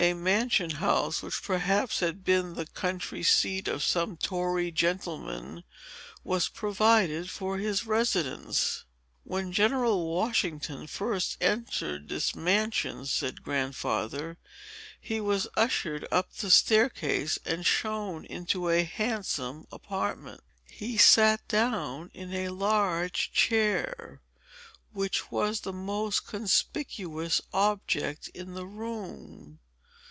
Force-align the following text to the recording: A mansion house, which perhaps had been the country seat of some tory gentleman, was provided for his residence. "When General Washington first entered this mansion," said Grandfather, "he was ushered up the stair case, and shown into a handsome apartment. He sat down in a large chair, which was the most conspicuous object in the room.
A 0.00 0.14
mansion 0.14 0.70
house, 0.76 1.22
which 1.22 1.42
perhaps 1.42 1.98
had 1.98 2.22
been 2.22 2.54
the 2.54 2.66
country 2.68 3.24
seat 3.24 3.66
of 3.66 3.82
some 3.82 4.16
tory 4.16 4.70
gentleman, 4.70 5.64
was 6.22 6.46
provided 6.48 7.28
for 7.28 7.58
his 7.58 7.84
residence. 7.84 8.84
"When 9.24 9.50
General 9.50 10.08
Washington 10.08 10.86
first 10.86 11.36
entered 11.40 12.08
this 12.08 12.32
mansion," 12.36 13.06
said 13.06 13.42
Grandfather, 13.42 14.38
"he 15.00 15.20
was 15.20 15.48
ushered 15.56 16.06
up 16.12 16.32
the 16.32 16.52
stair 16.52 16.88
case, 16.88 17.36
and 17.44 17.66
shown 17.66 18.24
into 18.26 18.68
a 18.68 18.84
handsome 18.84 19.66
apartment. 19.72 20.42
He 20.70 20.96
sat 20.96 21.48
down 21.48 22.12
in 22.14 22.32
a 22.32 22.50
large 22.50 23.32
chair, 23.32 24.22
which 24.92 25.32
was 25.32 25.62
the 25.62 25.72
most 25.72 26.24
conspicuous 26.24 27.40
object 27.52 28.28
in 28.28 28.54
the 28.54 28.64
room. 28.66 29.58